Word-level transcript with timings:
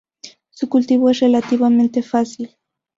Su 0.49 0.67
cultivo 0.67 1.11
es 1.11 1.19
relativamente 1.19 2.01
fácil. 2.01 2.57